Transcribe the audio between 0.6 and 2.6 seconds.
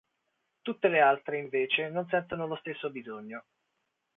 Tutte le altre, invece, non sentono lo